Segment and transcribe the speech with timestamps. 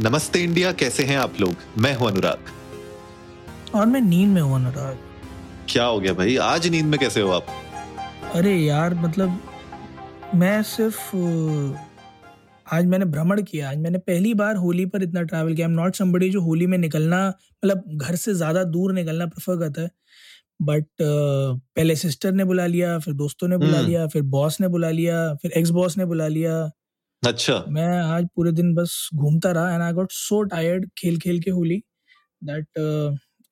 [0.00, 1.54] नमस्ते इंडिया कैसे हैं आप लोग?
[1.78, 2.50] मैं हूँ अनुराग।
[3.74, 4.98] और मैं नींद में हूँ अनुराग।
[5.68, 6.36] क्या हो गया भाई?
[6.36, 7.46] आज नींद में कैसे हो आप?
[8.34, 9.40] अरे यार मतलब
[10.34, 11.16] मैं सिर्फ़
[12.66, 15.78] आज मैंने भ्रमण किया। आज मैंने पहली बार होली पर इतना ट्रैवल किया। आई एम
[15.80, 19.90] नॉट समबडी जो होली में निकलना मतलब घर से ज़्यादा दूर निकलना प्रेफर करता है।
[20.62, 24.68] बट पहले सिस्टर ने बुला लिया फिर दोस्तों ने बुला हम्म। लिया फिर बॉस ने
[24.68, 26.70] बुला लिया फिर एक्स बॉस ने बुला लिया।
[27.22, 31.40] अच्छा। मैं आज पूरे दिन बस घूमता रहा and I got so tired खेल खेल
[31.40, 31.82] के Holi
[32.42, 32.78] that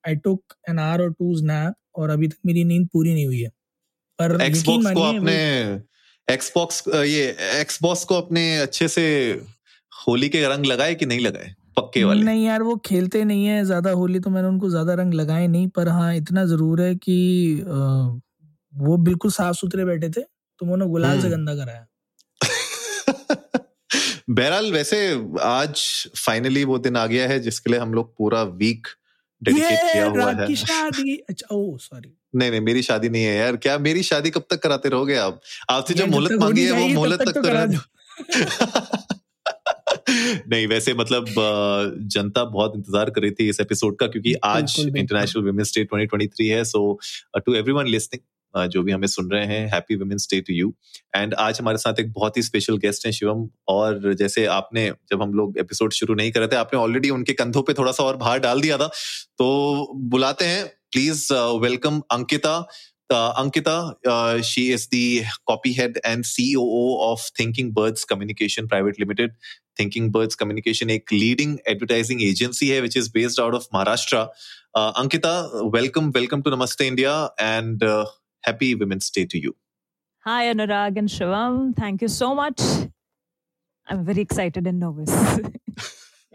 [0.05, 3.41] I took an hour और टू नैप और अभी तक मेरी नींद पूरी नहीं हुई
[3.41, 3.49] है।
[4.19, 5.35] पर एक्सबॉक्स को आपने
[6.29, 7.25] एक्सबॉक्स ये
[7.61, 9.05] एक्सबॉक्स को अपने अच्छे से
[9.93, 11.55] होली के रंग लगाए कि नहीं लगाए?
[11.77, 12.23] पक्के वाले?
[12.25, 15.69] नहीं यार वो खेलते नहीं है ज़्यादा होली तो मैंने उनको ज़्यादा रंग लगाए नहीं
[15.69, 17.17] पर हाँ इतना ज़रूर है कि
[18.73, 21.87] वो बिल्कुल साफ़ सुथरे बैठे थे तो उन्होंने गुलाल से हम्म। गंदा कराया।
[24.31, 25.75] बहरहाल वैसे आज
[26.27, 28.87] फाइनली वो दिन आ गया है जिसके लिए हम लोग पूरा वीक
[29.43, 33.57] डेडिकेट किया हुआ है। शादी। अच्छा ओ सॉरी नहीं नहीं मेरी शादी नहीं है यार।
[33.57, 35.41] क्या मेरी शादी कब तक कराते रहोगे आप?
[35.71, 37.67] आपसे जो मोहलत मांगी है वो मोहलत तक तक तो तो करा
[40.49, 41.25] नहीं वैसे मतलब
[42.03, 46.41] जनता बहुत इंतज़ार कर रही थी इस एपिसोड का क्योंकि आज। इंटरनेशनल वुमेन्स डे 2023
[46.41, 47.01] है सो
[47.37, 48.23] टू एवरीवन लिसनिंग
[48.57, 50.73] जो भी हमें सुन रहे हैं happy women's day to you
[51.17, 55.23] and आज हमारे साथ एक बहुत ही स्पेशल गेस्ट हैं शिवम। और जैसे आपने, जब
[55.23, 58.17] हम लोग एपिसोड शुरू नहीं करे थे, आपने ऑलरेडी उनके कंधों पे थोड़ा सा और
[58.17, 58.87] भार डाल दिया था।
[59.39, 61.33] तो बुलाते हैं please
[61.63, 62.57] welcome Ankita.
[63.11, 66.65] Ankita she is the copy head and CO
[67.03, 69.35] of thinking birds communication private limited
[69.81, 74.17] thinking birds communication एक लीडिंग एडवर्टाइजिंग एजेंसी है which is based out of Maharashtra
[74.77, 75.39] Ankita
[75.75, 77.85] welcome welcome to Namaste India and
[78.44, 79.56] happy Women's Day to you.
[80.26, 81.76] Hi, Anurag and Shivam.
[81.76, 82.62] Thank you so much.
[83.88, 85.12] I'm very excited and nervous.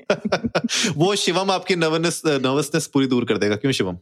[0.96, 3.96] वो शिवम आपकी nervousness nervousness पूरी दूर कर देगा क्यों शिवम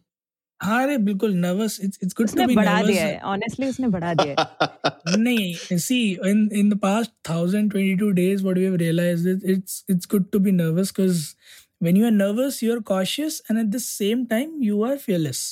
[0.63, 3.69] हाँ अरे बिल्कुल nervous it's it's good to उसने बी बढ़ा दिया नर्वस है ऑनेस्टली
[3.69, 6.01] उसने बढ़ा दिया है नहीं see
[6.31, 10.41] in in the past 1022 days what we have realized is it's it's good to
[10.47, 11.25] be nervous because
[11.87, 15.43] when you are nervous you are cautious and at the same time you are fearless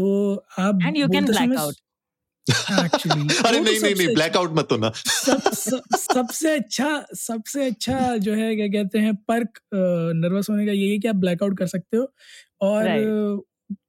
[0.00, 1.74] तो आप And you can बोलते black समय- out.
[3.46, 8.56] अरे नहीं नहीं नहीं blackout मत होना। सब, सब सबसे अच्छा सबसे अच्छा जो है
[8.56, 9.60] क्या कहते हैं पर्क
[10.16, 12.12] नर्वस होने का यही है कि आप ब्लैकआउट कर सकते हो
[12.60, 12.88] और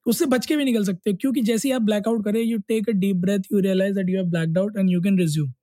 [0.07, 2.89] उससे बच के भी निकल सकते हो क्योंकि जैसे ही आप ब्लैकआउट करें you take
[2.89, 5.53] a deep breath you realize that you have blacked out and you can resume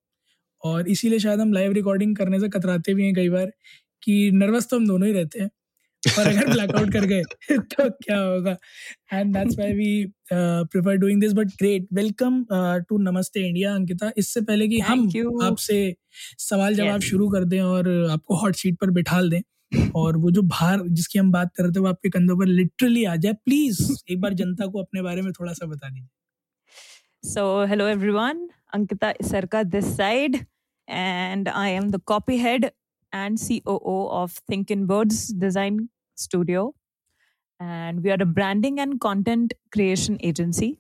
[0.64, 3.53] और इसीलिए शायद हम लाइव रिकॉर्डिंग करने से कतराते भी हैं कई बार
[4.03, 5.50] कि नर्वस तो हम दोनों ही रहते हैं।
[6.19, 7.22] और अगर ब्लैकआउट कर गए
[7.59, 8.56] तो क्या होगा
[9.12, 9.91] and that's why we
[10.32, 12.44] prefer doing this but great welcome
[12.88, 15.42] to Namaste India Ankita इससे पहले कि हम Thank.
[15.44, 15.78] आपसे
[16.48, 17.08] सवाल जवाब Yes.
[17.10, 19.41] शुरू कर दें और आपको हॉट सीट पर बिठाल दें
[19.97, 23.04] और वो जो भार जिसकी हम बात कर रहे थे वो आपके कंधों पर लिटरली
[23.04, 26.08] आ जाए प्लीज़ एक बार जनता को अपने बारे में थोड़ा सा बता दीजिए
[27.25, 28.41] So, hello everyone.
[28.76, 30.37] Ankita Isarka this side,
[30.88, 32.66] and I am the copy head
[33.11, 36.73] and COO of Thinkin Birds Design Studio.
[37.59, 40.79] And we are a branding and content creation agency.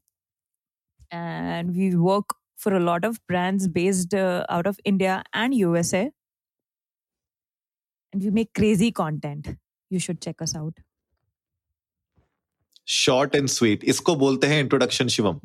[1.11, 6.09] And we work for a lot of brands based uh, out of India and USA.
[8.13, 9.55] And we make crazy content.
[9.89, 10.73] You should check us out.
[12.87, 15.39] Short and sweet इसको बोलते हैं introduction Shivam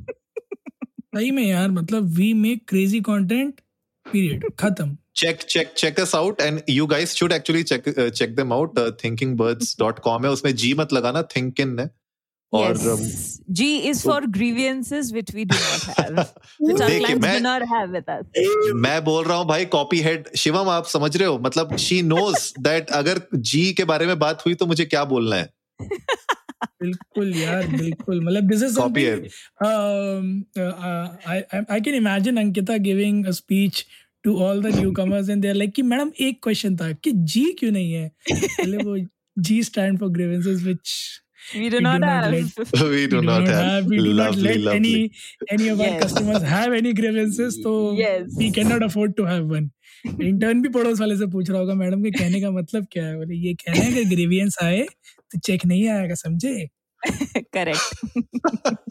[1.14, 3.60] सही में यार मतलब we make crazy content
[4.12, 8.31] period खत्म check check check us out and you guys should actually check uh, check
[8.37, 11.89] them out uh, thinkingbirds.com है उसमें जी मत लगाना thinkin है
[12.53, 13.03] और um.
[13.59, 16.17] G is so- for grievances which we do not have,
[16.59, 18.25] which our clients मैं- do not have with us.
[18.85, 22.51] मैं बोल रहा हूँ भाई कॉपी हेड शिवम आप समझ रहे हो मतलब शी नोज़
[22.69, 25.49] दैट अगर जी के बारे में बात हुई तो मुझे क्या बोलना है
[26.81, 29.27] बिल्कुल यार बिल्कुल मतलब this is copy head
[29.65, 32.77] um, uh, uh, I, I I can imagine Ankita
[34.23, 37.43] speech to all the newcomers and they're like कि मैडम एक क्वेश्चन था कि जी
[37.59, 38.97] क्यों नहीं है पहले वो
[39.37, 41.19] G stand for grievances which
[41.55, 42.33] We do We not do not have.
[42.33, 45.11] let- we do we not have we do lovely, not let lovely any
[45.55, 48.29] any of our customers have any grievances तो Yes.
[48.43, 49.67] we cannot afford to have one
[50.29, 53.15] intern भी पड़ोस वाले से पूछ रहा होगा madam के कहने का मतलब क्या है
[53.17, 54.81] बोले ये कहना है कि ग्रीवियंस आए
[55.31, 56.55] तो चेक नहीं आएगा समझे
[57.55, 58.82] Correct.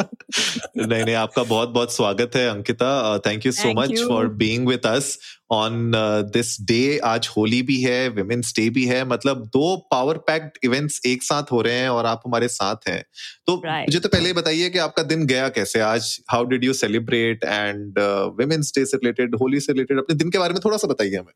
[0.87, 3.19] नहीं नहीं आपका बहुत बहुत स्वागत है Ankita.
[3.19, 5.19] Thank you so much for being with us
[5.51, 5.93] on
[6.33, 11.01] this day आज होली भी है विमेन्स डे भी है मतलब दो पावर पैक्ड इवेंट्स
[11.07, 13.03] एक साथ हो रहे हैं और आप हमारे साथ हैं।
[13.47, 13.89] तो Right.
[13.89, 15.81] मुझे तो पहले ही बताइए कि आपका दिन गया कैसे?
[15.81, 17.99] आज how did you celebrate and
[18.39, 21.17] women's day से रिलेटेड होली से रिलेटेड अपने दिन के बारे में थोड़ा सा बताइए
[21.17, 21.35] हमें।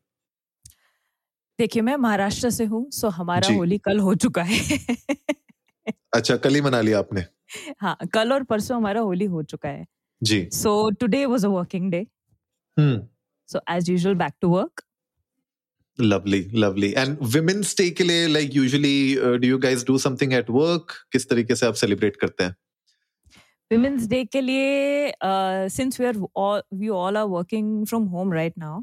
[1.59, 4.79] देखिए मैं महाराष्ट्र से हूँ सो हमारा होली कल हो चुका है।
[6.13, 7.23] अच्छा कल ही मना लिया आपने।
[7.81, 9.85] हाँ कल और परसों हमारा होली हो चुका है
[10.21, 12.05] जी so today was a working day
[12.77, 12.99] hmm
[13.49, 14.81] so as usual back to work
[15.99, 20.33] lovely lovely and women's day के लिए like usually uh, do you guys do something
[20.39, 22.55] at work किस तरीके से आप सेलिब्रेट करते हैं
[23.71, 26.13] women's day के लिए uh, since we are
[26.43, 28.75] all we all are working from home right now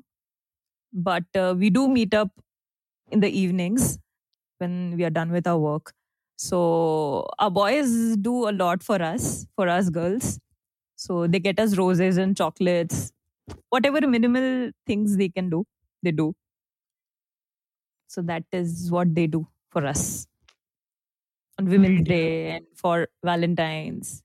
[0.93, 2.33] but uh, we do meet up
[3.13, 3.87] in the evenings
[4.61, 5.95] when we are done with our work
[6.37, 10.39] so our boys do a lot for us for us girls.
[10.97, 13.13] So they get us roses and chocolates.
[13.71, 15.67] Whatever minimal things they can do
[16.03, 16.35] they do.
[18.07, 20.27] So that is what they do for us.
[21.59, 24.23] On women's day and for valentines.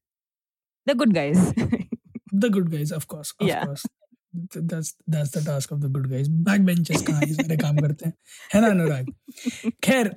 [0.86, 1.54] They're good guys.
[2.32, 3.66] The good guys of course of Yeah.
[3.66, 3.86] course
[4.38, 6.28] that's that's the task of the good guys.
[6.28, 8.14] Back benches कहाँ ये सारे काम करते हैं।
[8.54, 9.14] है ना अनुराग?
[9.84, 10.08] खैर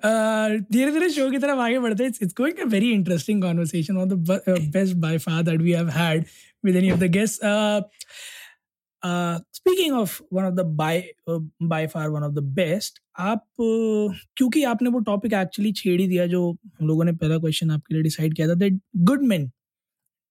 [0.73, 4.09] धीरे धीरे शो की तरफ़ आगे बढ़ते हैं। It's going a very interesting conversation on
[4.09, 4.13] the
[4.49, 6.25] best by far that we have had
[6.67, 7.39] with any of the guests.
[7.43, 7.81] Uh,
[9.03, 12.39] uh, speaking of one of the by uh, by far one of
[13.19, 17.39] आप uh, क्योंकि आपने वो topic actually छेड़ ही दिया जो हम लोगों ने पहला
[17.39, 19.51] क्वेश्चन आपके लिए डिसाइड किया था that good men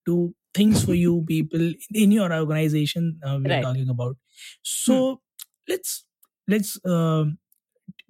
[0.08, 3.62] do things for you people in your organization uh, we are Right.
[3.62, 4.16] talking about.
[4.62, 5.20] So
[5.68, 6.04] let's
[6.48, 7.24] let's uh,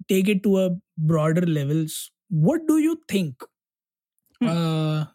[0.09, 3.43] take it to a broader levels what do you think
[4.41, 4.47] Hmm.
[4.49, 5.05] uh,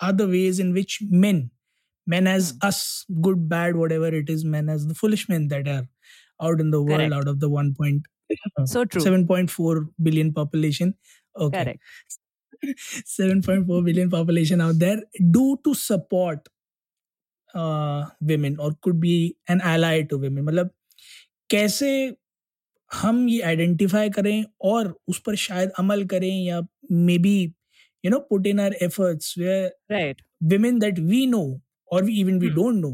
[0.00, 1.50] are the ways in which men
[2.06, 5.84] men as us good bad whatever it is men as the foolish men that are
[6.42, 7.14] out in the world Correct.
[7.14, 9.02] out of the 1.7.4 so true.
[10.02, 10.94] billion population.
[11.36, 11.64] Okay.
[11.64, 11.80] Correct.
[13.06, 15.02] 7.4 billion population out there.
[15.30, 16.48] Do to support
[17.54, 19.16] women और could be
[19.50, 20.70] an ally to women मतलब
[21.50, 21.90] कैसे
[22.90, 26.60] हम ये identify करें और उस पर शायद अमल करें या
[27.18, 27.36] maybe
[28.04, 30.22] you know put in our efforts right
[30.52, 31.44] women that we know
[31.90, 32.92] और we even we don't know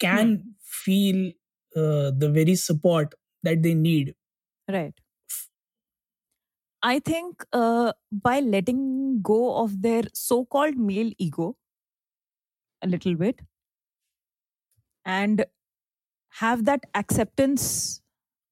[0.00, 0.36] can
[0.84, 1.24] feel
[2.18, 3.14] the very support
[3.44, 4.14] that they need
[4.68, 5.00] right
[6.82, 8.80] I think by letting
[9.22, 11.56] go of their so called male ego
[12.82, 13.40] little bit
[15.05, 15.45] and
[16.41, 18.01] have that acceptance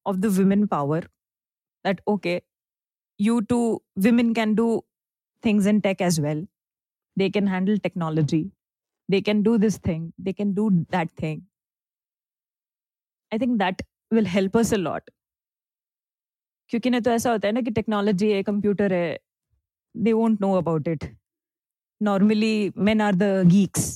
[0.06, 1.00] of the women power
[1.84, 2.36] that okay
[3.18, 4.68] you too women can do
[5.42, 6.40] things in tech as well
[7.16, 8.42] they can handle technology
[9.08, 10.66] they can do this thing they can do
[10.96, 11.38] that thing
[13.32, 15.14] i think that will help us a lot
[16.70, 19.18] क्योंकि ना तो ऐसा होता है ना कि technology है computer है
[19.96, 21.04] they won't know about it
[22.00, 23.86] normally men are the geeks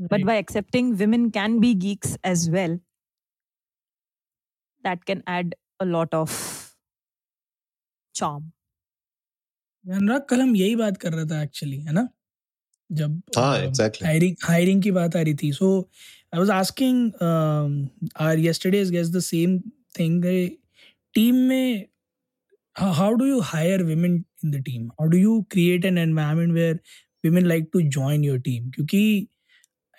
[0.00, 0.26] but Right.
[0.26, 2.74] by accepting women can be geeks as well
[4.84, 6.36] that can add a lot of
[8.14, 8.44] charm
[9.84, 12.08] Anurag कल हम यही बात कर रहा था एक्चुअली है ना
[12.90, 14.04] जब हाँ, exactly.
[14.06, 15.68] हायरिंग हायरिंग की बात आ रही थी so
[16.34, 17.12] I was asking
[18.26, 19.58] are yesterdays guess the same
[19.98, 20.24] thing
[21.14, 21.86] team में
[22.76, 26.80] how do you hire women in the team how do you create an environment where
[27.26, 29.02] women like to join your team क्योंकि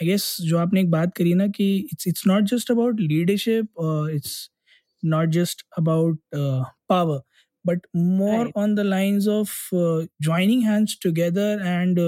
[0.01, 4.11] I guess जो आपने एक बात करी ना कि it's it's not just about leadership
[4.15, 4.35] it's
[5.03, 6.19] not just about
[6.89, 7.21] power
[7.65, 12.01] but more on the lines of joining hands together and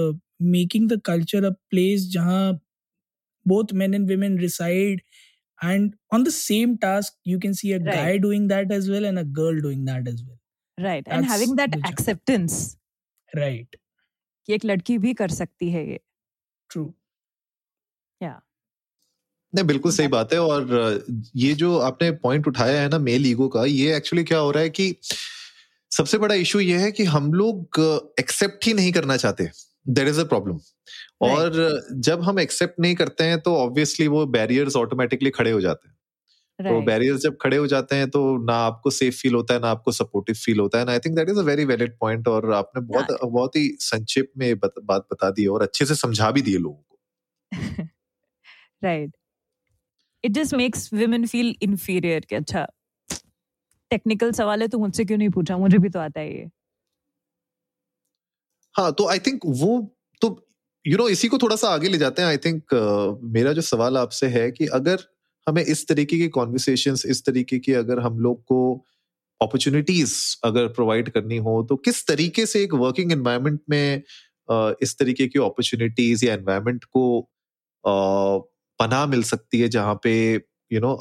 [0.55, 2.53] making the culture a place जहाँ
[3.47, 5.01] both man and women reside
[5.61, 9.19] and on the same task you can see a guy doing that as well and
[9.19, 12.77] a girl doing that as well right and having that acceptance
[13.33, 13.77] right
[14.49, 16.01] कि एक लड़की भी कर सकती है ये।
[16.71, 16.93] True
[19.55, 21.05] नहीं बिल्कुल सही बात है और
[21.37, 24.63] ये जो आपने पॉइंट उठाया है ना मेल ईगो का ये एक्चुअली क्या हो रहा
[24.63, 24.95] है कि
[25.93, 27.81] सबसे बड़ा इशू ये है कि हम लोग
[28.21, 29.49] एक्सेप्ट ही नहीं करना चाहते।
[29.89, 30.59] देर इज़ अ प्रॉब्लम
[31.23, 31.53] और
[32.01, 35.95] जब हम एक्सेप्ट नहीं करते हैं तो ऑब्वियसली वो बैरियर्स ऑटोमेटिकली खड़े हो जाते हैं।
[36.69, 36.87] तो right.
[36.87, 39.93] बैरियर्स जब खड़े हो जाते हैं तो ना आपको सेफ़ फील होता है ना आपको
[39.93, 43.19] सपोर्टिव फील होता है I think that is a very valid point और आपने बहुत
[43.25, 46.77] बहुत ही संक्षेप में बत, बात बता दी और अच्छे से समझा भी दिए लोगों
[46.77, 46.99] को।
[48.83, 49.11] right.
[50.25, 52.67] It just makes women feel inferior कि अच्छा
[53.91, 55.57] टेक्निकल सवाल है तो मुझसे क्यों नहीं पूछा?
[55.57, 56.49] मुझे भी तो आता है ये।
[58.77, 60.49] हाँ तो आई थिंक वो तो
[60.87, 62.63] यू नो इसी को थोड़ा सा आगे ले जाते हैं। आई थिंक
[63.23, 64.99] मेरा जो सवाल आपसे है कि अगर
[65.49, 68.85] हमें इस तरीके की कॉन्वर्सेशंस इस तरीके की अगर हम लोग को
[69.43, 74.03] अपॉर्चुनिटीज़ अगर प्रोवाइड करनी हो तो किस तरीके से एक वर्किंग एनवायरनमेंट में
[74.51, 77.31] uh, इस तरीके की अपॉर्चुनिटीज़ या एनवायरनमेंट को
[77.85, 80.13] uh, पनाह मिल सकती है जहाँ पे
[80.73, 80.93] you know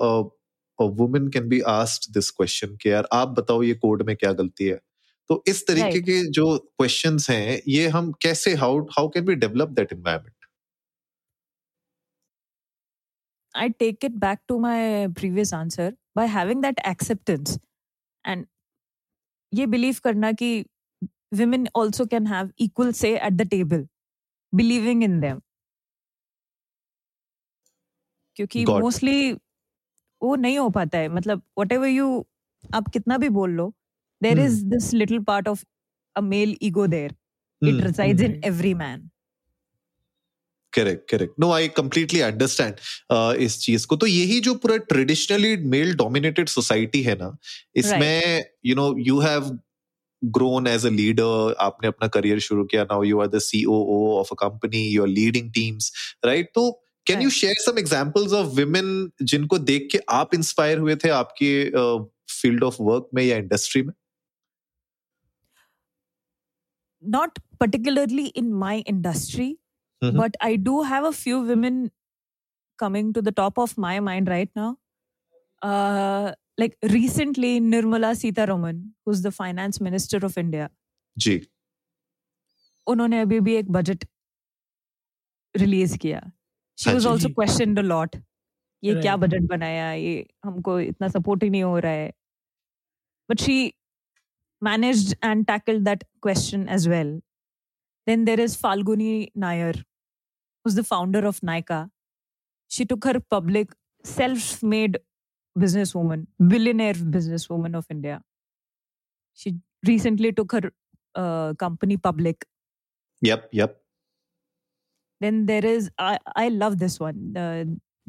[0.79, 4.65] women can be asked this question कि यार आप बताओ ये कोड में क्या गलती
[4.65, 4.79] है
[5.29, 6.05] तो इस तरीके Right.
[6.05, 10.34] के जो क्वेश्चंस हैं ये हम कैसे how how can we develop that environment
[13.55, 15.86] I take it back to my previous answer
[16.20, 17.51] by having that acceptance
[18.25, 18.46] and
[19.53, 20.50] ये believe करना कि
[21.41, 23.86] women also can have equal say at the table,
[24.53, 25.39] believing in them.
[28.36, 29.32] क्योंकि mostly
[30.22, 32.25] वो नहीं हो पाता है। मतलब वट एवर यू
[32.75, 33.74] आप कितना भी बोल लो
[34.22, 34.39] there.
[34.39, 35.63] Is this little part of
[36.15, 37.74] a male ego Hmm.
[37.74, 38.48] It resides in Right.
[38.48, 39.10] every man.
[40.74, 42.75] Correct correct no I completely understand
[43.42, 47.38] इस चीज़ को। तो यही जो पूरा ट्रेडिशनली मेल डोमिनेटेड सोसाइटी है ना
[47.75, 49.58] इसमें you know you have
[50.36, 54.30] grown as a leader आपने अपना करियर शुरू किया now you are the COO of
[54.36, 55.89] a company you are leading teams
[56.25, 56.46] right?
[56.56, 56.63] तो
[57.10, 57.40] can you Right.
[57.40, 58.60] share some examples of
[59.22, 61.70] जिनको देख के आप इंस्पायर हुए थे आपके
[62.42, 63.94] फ़ील्ड ऑफ़ वर्क में या इंडस्ट्री में
[67.04, 69.48] not particularly in my industry
[70.04, 70.18] Mhm.
[70.20, 71.76] but i do have a few women
[72.84, 74.70] coming to the top of my mind right now
[75.70, 76.32] uh,
[76.62, 80.70] like recently nirmala sitaraman who's the finance minister of india
[81.18, 81.48] जी
[82.88, 84.06] उन्होंने अभी भी एक budget
[85.56, 86.32] release किया
[86.77, 87.08] she हाँ was.
[87.08, 88.15] Also questioned a lot
[88.84, 89.22] ये क्या Right.
[89.22, 92.12] Budget बनाया ये हमको इतना सपोर्ट ही नहीं हो रहा है
[93.29, 93.58] but she
[94.65, 97.10] managed and tackled that question as well
[98.10, 99.10] then there is falguni
[99.44, 101.79] nair who's the founder of nika
[102.77, 103.75] she took her public
[104.12, 104.98] self-made
[105.55, 108.17] businesswoman billionaire businesswoman of india
[109.38, 109.53] she
[109.91, 110.63] recently took her
[111.15, 112.48] uh, company public
[113.22, 113.77] yep yep
[115.25, 117.64] Then there is I I love this one, uh,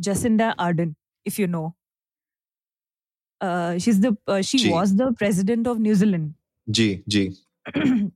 [0.08, 1.76] Jacinda Ardern, if you know.
[3.42, 4.72] Uh, she's the uh, she Gee.
[4.72, 6.34] was the president of New Zealand.
[6.68, 7.24] Ji ji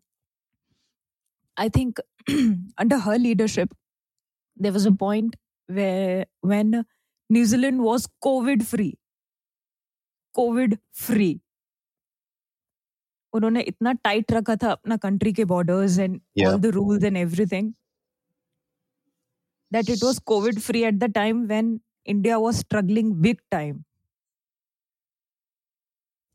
[1.58, 2.00] I think
[2.78, 3.74] under her leadership,
[4.58, 5.36] there was a point
[5.68, 6.86] where when
[7.30, 8.94] New Zealand was COVID free,
[10.36, 11.34] COVID free.
[13.34, 16.48] उन्होंने इतना tight रखा था अपना country के borders and Yeah.
[16.50, 17.74] All the rules and everything
[19.71, 23.85] that it was COVID free at the time when India was struggling big time.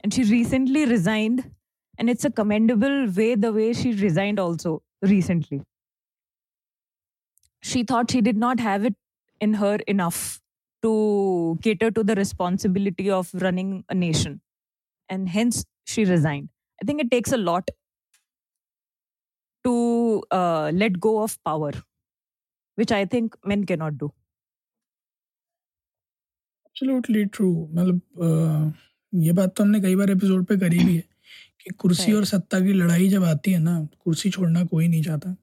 [0.03, 1.51] And she recently resigned,
[1.97, 5.63] and it's a commendable way the way she resigned also recently.
[7.61, 8.95] She thought she did not have it
[9.41, 10.41] in her enough
[10.83, 14.41] to cater to the responsibility of running a nation,
[15.09, 16.49] and hence she resigned.
[16.81, 17.69] I think it takes a lot
[19.63, 21.71] to uh, let go of power
[22.77, 24.11] which I think men cannot do.
[26.67, 28.73] Absolutely true मतलब
[29.13, 31.03] ये बात तो हमने कई बार episode पे करी भी है
[31.61, 35.35] कि कुर्सी और सत्ता की लड़ाई जब आती है ना कुर्सी छोड़ना कोई नहीं चाहता.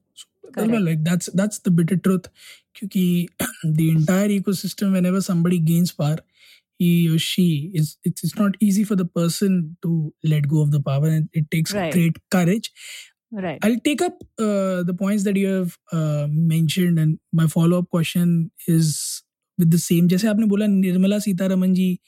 [0.59, 2.29] Like that's that's the bitter truth
[2.75, 3.27] क्योंकि
[3.67, 6.23] the entire ecosystem whenever somebody gains power
[6.81, 7.43] he or she
[7.81, 9.91] is it's, it's not easy for the person to
[10.31, 11.93] let go of the power and it takes Right.
[11.97, 12.71] great courage
[13.33, 13.59] Right.
[13.63, 18.51] I'll take up uh, the points that you have uh, mentioned, and my follow-up question
[18.69, 19.23] is
[19.59, 20.09] with the same.
[20.09, 21.99] जैसे आपने बोला निर्मला सीतारमन जी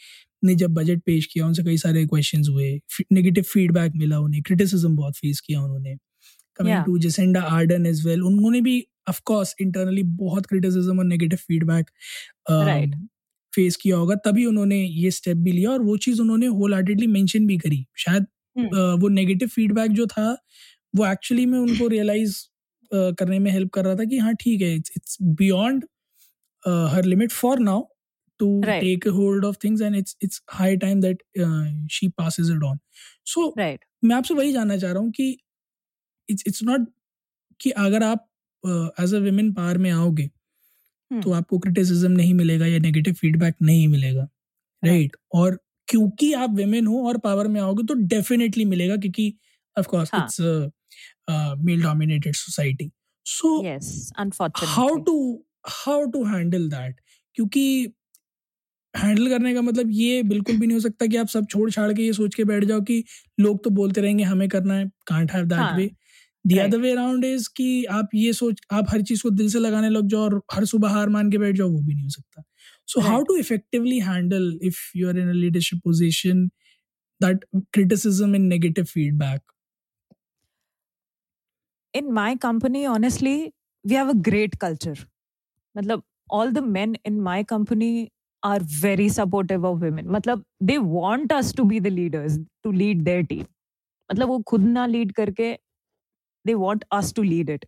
[0.45, 2.69] ने जब budget पेश किया उनसे कई सारे क्वेश्चंस हुए
[3.13, 5.95] नेगेटिव फीडबैक मिला उन्हें क्रिटिसिज्म बहुत फेस किया उन्होंने
[6.59, 6.85] coming.
[6.87, 8.77] To Jacinda Ardern as well उन्होंने भी
[9.09, 11.91] ऑफ़ कोर्स इंटरनली बहुत क्रिटिसिज्म और नेगेटिव फीडबैक
[12.51, 12.95] Right.
[13.53, 17.07] फेस किया होगा तभी उन्होंने ये स्टेप भी लिया और वो चीज़ उन्होंने होल हार्टेडली
[17.19, 18.27] मेंशन भी करी शायद
[18.57, 18.67] Hmm.
[18.75, 20.27] अ, वो नेगेटिव फीडबैक जो था
[20.95, 22.37] वो एक्चुअली में उनको रियलाइज़
[22.93, 25.85] करने में हेल्प कर रहा था कि हाँ ठीक है it's it's beyond
[26.89, 27.83] her limit for now
[28.41, 28.81] to Right.
[28.81, 31.23] Take hold of things and it's it's high time that
[31.93, 32.79] she passes it on
[33.27, 33.79] so Right.
[34.05, 35.31] मैं आपसे वही जानना चाह रहा हूँ कि
[36.29, 36.89] इट्स इट्स नॉट
[37.61, 38.27] कि अगर आप
[39.01, 40.31] एज अ वेमेन पावर में आओगे
[41.11, 41.23] Hmm.
[41.25, 44.27] तो आपको क्रिटिसिज्म नहीं मिलेगा या नेगेटिव फीडबैक नहीं मिलेगा
[44.83, 45.59] राइट और
[45.89, 49.27] क्योंकि आप वेमेन हो और पावर में आओगे तो डेफिनेटली मिलेगा क्योंकि
[49.77, 50.21] ऑफ़ कोर्स हाँ.
[51.29, 52.91] It's male dominated society
[53.27, 54.13] so Yes.
[54.19, 54.69] Unfortunately.
[54.69, 57.01] How to how to handle that
[57.37, 57.93] क्योंकि
[58.97, 61.93] हैंडल करने का मतलब ये बिल्कुल भी नहीं हो सकता कि आप सब छोड़ छाड़
[61.93, 63.05] के ये सोच के बैठ जाओ कि
[63.41, 65.91] लोग तो बोलते रहेंगे हमें करना है can't have that way
[66.45, 66.59] the.
[66.59, 69.89] Other way around is कि आप ये सोच आप हर चीज़ को दिल से लगाने
[69.89, 72.43] लग जाओ और हर सुबह हार मान के बैठ जाओ वो भी नहीं हो सकता
[72.87, 76.47] so how to effectively handle if you are in leadership position
[77.21, 79.41] that criticism and negative feedback
[81.95, 83.37] in my company honestly
[83.85, 85.07] we have a great culture
[85.77, 88.09] मतलब all the man in my company
[88.43, 93.03] are very supportive of women मतलब they want us to be the leaders to lead
[93.05, 93.45] their team
[94.11, 95.53] मतलब वो खुद ना lead करके
[96.45, 97.67] they want us to lead it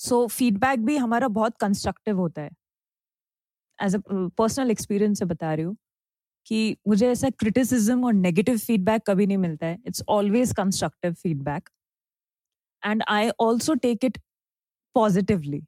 [0.00, 2.50] so feedback भी हमारा बहुत constructive होता है.
[3.78, 4.00] एज अ
[4.38, 5.76] पर्सनल एक्सपीरियंस से बता रही हूँ
[6.46, 9.78] कि मुझे ऐसा क्रिटिसिज्म और नेगेटिव फीडबैक कभी नहीं मिलता है.
[9.86, 11.68] It's always constructive feedback
[12.85, 14.17] And I also take it
[14.95, 15.65] positively.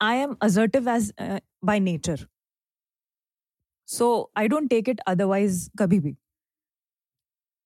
[0.00, 2.18] I am assertive as uh, by nature.
[3.84, 6.16] So I don't take it otherwise कभी भी.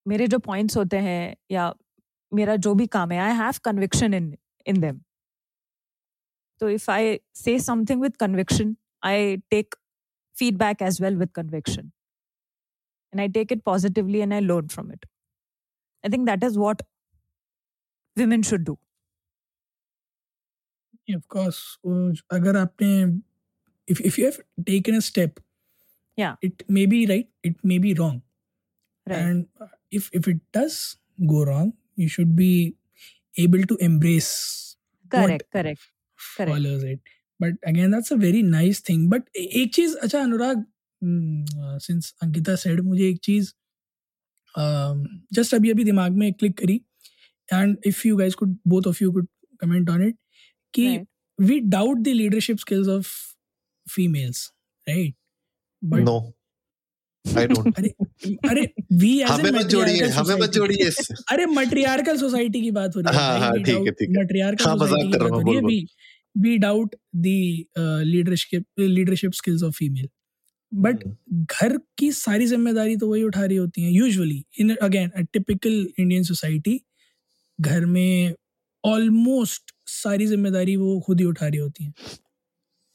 [0.08, 1.72] मेरे जो पॉइंट्स होते हैं या
[2.34, 5.00] मेरा जो भी काम है I have conviction in in them
[6.60, 9.74] तो if I say something with conviction I take
[10.40, 11.92] feedback as well with conviction
[13.12, 15.06] and i take it positively and i learn from it
[16.04, 16.84] i think that is what
[18.17, 18.77] women should do
[21.07, 21.57] Yeah, of course.
[21.85, 22.91] Uh, अगर आपने
[23.87, 25.39] if if you have taken a step,
[26.17, 26.35] Yeah.
[26.47, 28.15] it may be right, it may be wrong,
[29.07, 30.77] right and uh, if if it does
[31.33, 32.51] go wrong, you should be
[33.45, 34.31] able to embrace
[35.11, 35.81] correct correct
[36.37, 36.51] Correct.
[36.51, 36.99] follows it.
[37.39, 39.07] But again, that's a very nice thing.
[39.13, 39.29] But
[39.59, 40.65] एक चीज़ अच्छा अनुराग
[41.87, 43.53] since Ankita said मुझे एक चीज़
[45.39, 46.81] just अभी अभी दिमाग में click करी
[47.49, 49.27] and if you guys could both of you could
[49.61, 50.15] comment on it
[50.73, 51.05] कि Right.
[51.39, 53.07] we doubt the leadership skills of
[53.87, 54.41] females
[54.87, 55.13] right?
[55.81, 56.13] But no
[57.25, 57.89] I don't अरे
[58.49, 58.61] अरे
[59.01, 62.61] we as हमें in मत जोड़िए matriarchal हमें मत society- जोड़िए इससे अरे मट्रियार्कल सोसाइटी
[62.61, 65.11] की बात हो रही है हाँ, हाँ, ठीक है, ठीक है। मट्रियार्कल हाँ, मज़ाक सोसाइटी
[65.11, 69.73] की बात हूँ, हो रही है बोल, we we doubt the leadership leadership skills of
[69.77, 70.07] female
[70.71, 71.03] but.
[71.51, 75.87] घर की सारी ज़िम्मेदारी तो वही उठा रही होती है usually in again a typical
[75.99, 76.79] Indian society
[77.59, 78.33] घर में
[78.83, 81.93] ऑलमोस्ट सारी ज़िम्मेदारी वो खुद ही उठा रही होती हैं।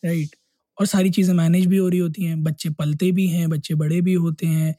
[0.03, 0.37] Right right?
[0.79, 4.01] और सारी चीज़ें मैनेज भी हो रही होती हैं। बच्चे पलते भी हैं, बच्चे बड़े
[4.01, 4.75] भी होते हैं।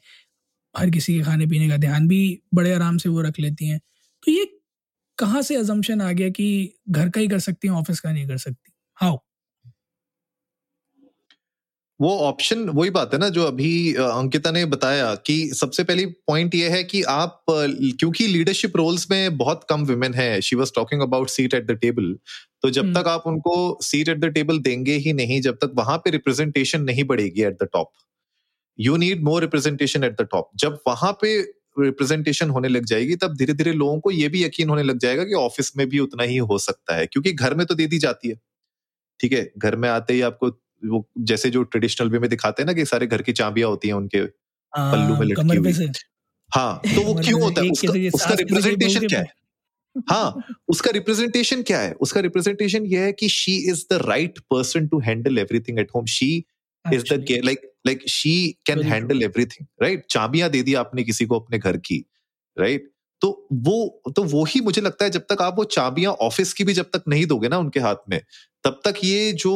[0.74, 2.20] हर किसी के खाने पीने का ध्यान भी
[2.54, 3.80] बड़े आराम से वो रख लेती हैं।
[4.22, 4.46] तो ये
[5.18, 6.48] कहाँ से अजम्पन आ गया कि
[6.90, 8.72] घर का ही कर सकती हैं ऑफ़िस का नहीं कर सकती?
[8.98, 9.18] हाउ
[12.02, 16.54] वो ऑप्शन वही बात है ना जो अभी अंकिता ने बताया कि सबसे पहली पॉइंट
[16.54, 21.02] ये है कि आप क्योंकि लीडरशिप रोल्स में बहुत कम वुमेन है she was talking
[21.02, 22.12] about seat at the table
[22.62, 25.72] तो जब हम्म। तक आप उनको सीट एट द टेबल देंगे ही नहीं जब तक
[25.76, 27.90] वहाँ पे रिप्रेजेंटेशन नहीं बढ़ेगी at the top
[28.78, 31.36] you need more representation at the top जब वहाँ पे
[31.80, 35.24] रिप्रेजेंटेशन होने लग जाएगी तब धीरे धीरे लोगों को ये भी यकीन होने लग जाएगा
[35.24, 37.98] कि ऑफ़िस में भी उतना ही हो सकता है क्योंकि घर में तो दे दी
[37.98, 38.40] जाती है
[39.20, 40.50] ठीक है घर में आते ही आपको
[40.84, 43.88] वो जैसे जो ट्रेडिशनल वे में दिखाते हैं ना कि सारे घर की चाबियाँ होती
[43.88, 44.24] हैं उनके
[44.72, 45.72] पल्लू में लटकी हुई।
[46.52, 47.68] हाँ तो वो क्यों होता है?
[47.70, 49.26] उसका उसका रिप्रेजेंटेशन क्या है?
[50.10, 51.92] हाँ उसका रिप्रेजेंटेशन क्या है?
[51.92, 56.04] उसका रिप्रेजेंटेशन ये है कि she is the right person to handle everything at home
[56.06, 56.44] she
[56.92, 58.34] is the like like she
[58.66, 62.04] can handle everything right चाबियाँ दे दी आपने किसी को अपने घर की
[62.58, 62.91] राइट
[63.22, 63.28] तो
[63.64, 66.72] वो तो वो ही मुझे लगता है जब तक आप वो चाबियाँ ऑफ़िस की भी
[66.74, 68.20] जब तक नहीं दोगे ना उनके हाथ में,
[68.64, 69.52] तब तक ये जो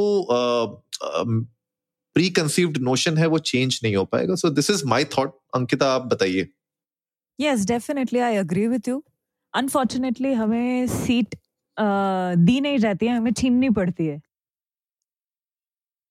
[2.17, 5.93] प्री कंसीव्ड नोशन है वो चेंज नहीं हो पाएगा। So this is my thought Ankita,
[5.95, 6.49] आप बताइए।
[7.39, 9.01] Yes, definitely i agree with you
[9.55, 11.35] unfortunately हमें सीट
[11.77, 14.21] दी नहीं जाती है, हमें छीननी पड़ती है।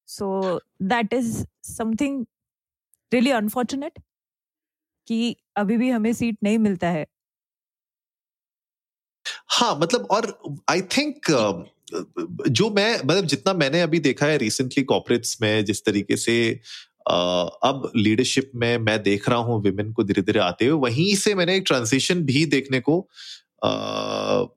[0.09, 2.23] So that is something
[3.11, 3.99] really unfortunate
[5.07, 7.05] कि अभी भी हमें सीट नहीं मिलता है।
[9.55, 10.39] हाँ मतलब और
[10.69, 11.19] आई थिंक
[12.49, 16.59] जो मैं मतलब जितना मैंने अभी देखा है रिसेंटली कॉपरेट्स में जिस तरीके से
[17.11, 21.15] uh, अब लीडरशिप में मैं देख रहा हूँ विमेन को धीरे धीरे आते हुए वहीं
[21.15, 23.09] से मैंने एक ट्रांजिशन भी देखने को
[23.65, 24.47] uh,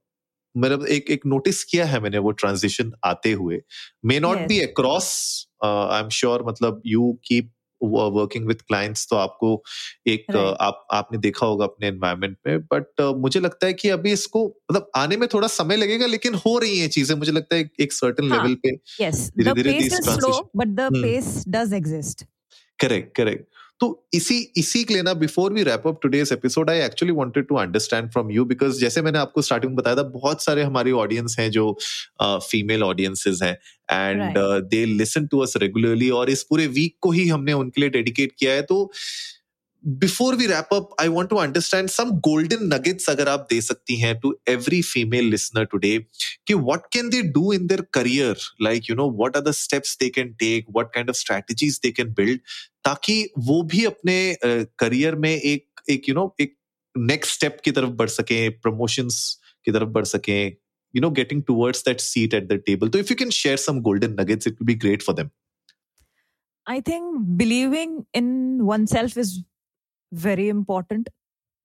[0.56, 3.60] मतलब एक एक नोटिस किया है मैंने वो ट्रांजिशन आते हुए।
[4.04, 9.62] May not be across I am sure मतलब you keep working with clients तो आपको
[10.06, 10.56] एक uh, Right.
[10.60, 14.90] आप आपने देखा होगा अपने एनवायरमेंट में बट मुझे लगता है कि अभी इसको मतलब
[14.96, 18.32] आने में थोड़ा समय लगेगा लेकिन हो रही है चीज़ें मुझे लगता है एक सर्टन
[18.32, 18.42] हाँ.
[18.42, 21.04] लेवल पे yes धीरे- the धीरे but these is slow transition- but the Hmm.
[21.06, 22.24] pace does exist
[22.78, 23.46] correct correct
[23.80, 27.46] तो इसी इसी के लिए ना before we wrap up today's episode I actually wanted
[27.46, 30.92] to understand from you because जैसे मैंने आपको स्टार्टिंग में बताया था बहुत सारे हमारी
[30.92, 31.72] ऑडियंस हैं जो
[32.22, 33.56] फीमेल ऑडियंसेस हैं
[33.90, 34.38] and
[34.70, 38.32] they listen to us regularly और इस पूरे वीक को ही हमने उनके लिए डेडिकेट
[38.38, 38.90] किया है। तो
[39.86, 43.96] before we wrap up I want to understand some golden nuggets अगर आप दे सकती
[43.96, 45.98] हैं to every female listener today
[46.48, 48.34] कि what can they do in their career
[48.66, 51.92] like you know what are the steps they can take what kind of strategies they
[52.00, 52.38] can build
[52.84, 56.56] ताकि वो भी अपने करियर में एक एक यू नो एक
[56.96, 59.20] next step की तरफ़ बढ़ सके प्रमोशंस
[59.64, 60.40] की तरफ़ बढ़ सके
[60.94, 63.80] you know getting towards that seat at the table so if you can share some
[63.88, 65.30] golden nuggets it would be great for them
[66.66, 68.30] I think believing in
[68.70, 69.32] oneself is
[70.12, 71.08] very important.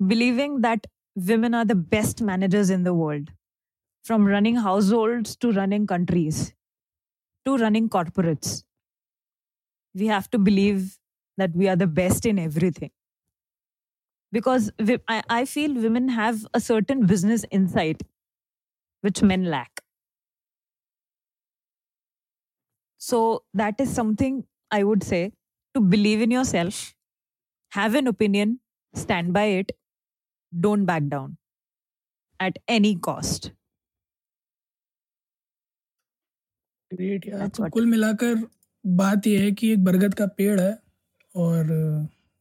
[0.05, 3.29] Believing that women are the best managers in the world,
[4.03, 6.53] from running households to running countries
[7.45, 8.63] to running corporates.
[9.93, 10.97] We have to believe
[11.37, 12.91] that we are the best in everything.
[14.31, 14.71] Because
[15.07, 18.01] I, feel women have a certain business insight
[19.01, 19.81] which men lack.
[22.97, 25.33] So, that is something I would say
[25.75, 26.95] to believe in yourself,
[27.73, 28.59] have an opinion,
[28.93, 29.71] stand by it,
[30.53, 31.37] don't back down
[32.39, 33.51] at any cost.
[36.91, 38.35] Great यार तो कुल मिलाकर
[38.85, 40.71] बात यह है कि एक बरगद का पेड़ है
[41.35, 41.71] और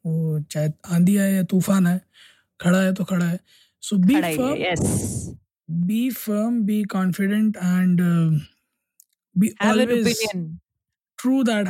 [0.05, 2.01] वो चाहे आंधी आए या तूफ़ान आए
[2.61, 3.39] खड़ा है तो खड़ा है
[3.83, 4.83] सो बी खड़ा ही firm yes.
[5.69, 8.31] be firm be confident and uh,
[9.37, 10.61] be Have an always opinion.
[11.19, 11.69] true that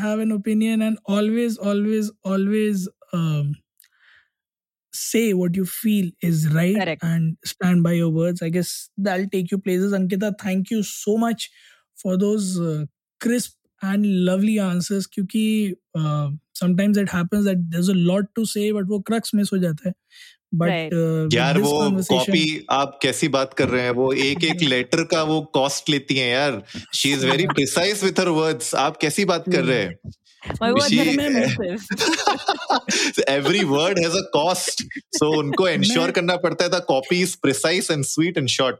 [3.12, 3.52] um,
[4.92, 7.02] say what you feel is right Correct.
[7.02, 11.16] and stand by your words i guess that'll take you places ankita thank you so
[11.16, 11.50] much
[12.02, 12.84] for those uh,
[13.20, 16.28] crisp and lovely answers क्योंकि uh,
[16.60, 19.88] sometimes it happens that there's a lot to say but वो crux miss हो जाता
[19.88, 19.94] है
[20.60, 20.92] but Right.
[20.92, 25.22] uh, यार वो copy आप कैसी बात कर रहे हैं वो एक एक लेटर का
[25.22, 26.62] वो कॉस्ट लेती हैं यार
[26.94, 30.12] she is very precise with her words आप कैसी बात कर रहे हैं
[30.60, 31.82] My words She- are expensive.
[33.28, 34.82] Every word has a cost
[35.18, 38.76] so उनको मैं- करना पड़ता है copy is precise and sweet and short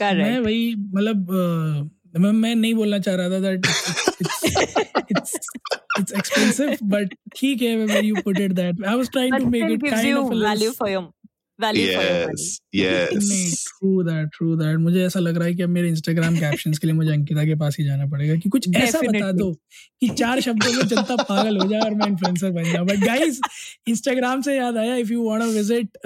[0.00, 0.44] मैं Correct.
[0.44, 3.66] वही मतलब अ, मैं मैं नहीं बोलना चाह रहा था that
[5.10, 5.34] it's
[5.98, 9.50] it's expensive but ठीक है when you put it that I was trying But to
[9.56, 11.04] make it kind of a value less- for your
[13.68, 16.86] true that true that मुझे ऐसा लग रहा है कि अब मेरे इंस्टाग्राम कैप्शंस के
[16.86, 19.52] लिए मुझे अंकिता के पास ही जाना पड़ेगा कि कुछ ऐसा बता दो
[20.00, 23.40] कि चार शब्दों में जनता पागल हो जाए और मैं इन्फ्लुएंसर बन जाऊँ। बट गाइस
[23.88, 25.98] इंस्टाग्राम से याद आया if you want to visit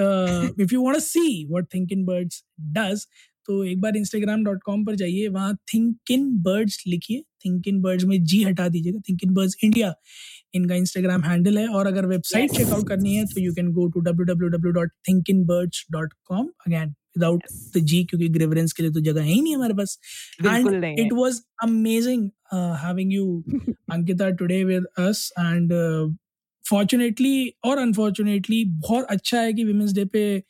[0.61, 3.07] if you want to see what thinking birds does
[3.47, 8.25] तो एक बार instagram.com पर जाइए वहाँ थिंक इन बर्ड्स लिखिए। थिंक इन बर्ड्स में
[8.25, 9.95] जी हटा दीजिएगा थिंक इन बर्ड्स इंडिया
[10.55, 12.89] इनका इंस्टाग्राम हैंडल है और अगर वेबसाइट चेकआउट yes.
[12.89, 14.87] करनी है तो you can go to W
[16.41, 17.43] again without
[17.77, 19.99] the G क्योंकि ग्रेवरेंस के लिए तो जगह है ही नहीं हमारे पास।
[20.47, 23.45] And it was amazing having you
[23.93, 25.73] Ankita today with us and
[26.71, 30.43] fortunately और अनफॉर्चुनेटली बहुत अच्छा है कि विमेंस डे पे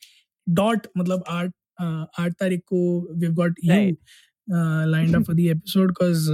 [0.49, 1.49] डॉट मतलब आठ
[1.83, 6.31] uh, आठ तारीख को we got lined up because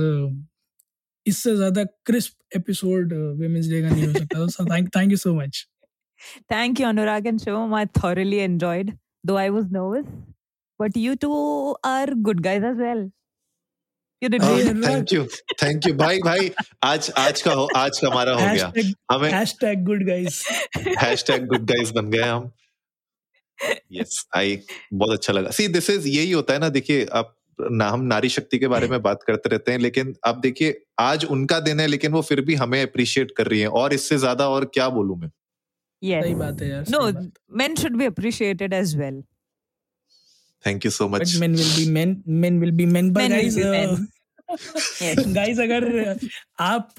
[1.27, 5.17] इससे ज़्यादा crisp episode uh, women's day का नहीं हो सकता। So thank thank you
[5.17, 5.69] so much
[6.53, 10.05] thank you Anurag and Shivam I thoroughly enjoyed though I was nervous
[10.81, 13.11] but you two are good guys as well
[14.23, 15.29] thank you
[15.63, 16.51] thank you भाई भाई
[16.83, 18.73] आज आज का आज का हमारा हो गया।
[19.13, 22.53] हमें हैशटैग गुड बन गए हम।
[23.93, 24.61] यस आई
[24.95, 28.29] बहुत अच्छा लगा। सी दिस इज़ यही होता है ना देखिए आप ना हम नारी
[28.29, 31.87] शक्ति के बारे में बात करते रहते हैं लेकिन आप देखिए आज उनका दिन है
[31.87, 35.17] लेकिन वो फिर भी हमें अप्रिशिएट कर रही है और इससे ज़्यादा और क्या बोलू
[35.17, 35.31] मैं
[36.03, 36.23] Yes.
[36.25, 39.23] सही बात है यार सही बात। men should be appreciated as well.
[40.65, 42.13] Thank you so but much men will be men
[42.45, 44.07] men will be men but Men will be men.
[44.49, 46.17] Guys अगर
[46.61, 46.95] आप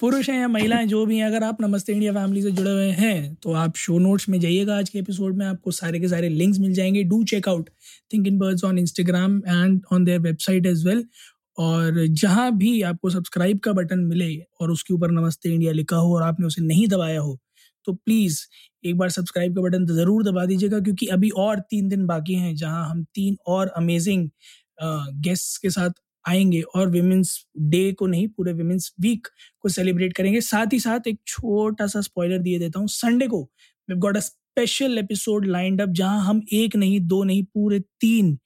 [0.00, 2.90] पुरुष हैं या महिलाएँ जो भी हैं, अगर आप नमस्ते इंडिया फैमिली से जुड़े हुए
[2.90, 6.28] हैं तो आप शो नोट्स में जाइएगा आज के एपिसोड में, आपको सारे के सारे
[6.28, 7.70] लिंक्स मिल जाएँगे। Do check out
[8.12, 11.04] think in birds on Instagram and on their website as well
[11.58, 16.14] और जहाँ भी आपको सब्सक्राइब का बटन मिले और उसके ऊपर नमस्ते इंडिया लिखा हो
[16.16, 17.38] और आपने उसे नहीं दबाया हो
[17.86, 18.40] तो प्लीज़
[18.84, 22.54] एक बार सब्सक्राइब का बटन ज़रूर दबा दीजिएगा, क्योंकि अभी और तीन दिन बाकी हैं,
[22.56, 24.28] जहाँ हम तीन और अमेजिंग
[25.22, 25.90] गेस्ट्स के साथ
[26.28, 29.28] आएँगे और विमेंस डे को नहीं, पूरे विमेंस वीक
[29.60, 33.42] को सेलिब्रेट करेंगे। साथ ही साथ एक छोटा सा स्पॉइलर दिए देता हूँ संडे को
[33.88, 38.38] we got a special episode lined up जहाँ हम एक नहीं, दो नहीं, पूरे तीन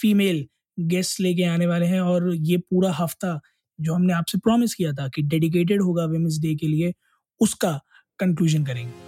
[0.00, 0.46] फीमेल
[0.78, 3.40] गेस्ट लेके आने वाले हैं और ये पूरा हफ़्ता
[3.78, 6.92] जो हमने आपसे प्रॉमिस किया था कि डेडिकेटेड होगा विमेंस डे के लिए,
[7.40, 7.80] उसका
[8.18, 9.07] कंक्लूजन करेंगे।